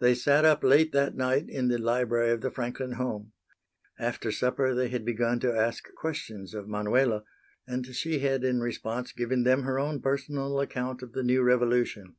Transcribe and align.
They 0.00 0.16
sat 0.16 0.44
up 0.44 0.64
late 0.64 0.90
that 0.90 1.14
night 1.14 1.48
in 1.48 1.68
the 1.68 1.78
library 1.78 2.30
of 2.32 2.40
the 2.40 2.50
Franklin 2.50 2.94
home. 2.94 3.30
After 4.00 4.32
supper 4.32 4.74
they 4.74 4.88
had 4.88 5.04
begun 5.04 5.38
to 5.38 5.56
ask 5.56 5.86
questions 5.94 6.54
of 6.54 6.66
Manuela, 6.66 7.22
and 7.64 7.86
she 7.86 8.18
had 8.18 8.42
in 8.42 8.58
response 8.58 9.12
given 9.12 9.44
them 9.44 9.62
her 9.62 9.78
own 9.78 10.00
personal 10.02 10.58
account 10.58 11.02
of 11.02 11.12
the 11.12 11.22
new 11.22 11.40
revolution. 11.40 12.16